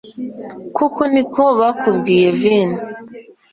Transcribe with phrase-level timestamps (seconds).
[0.77, 2.69] koko niko bakubwiye vin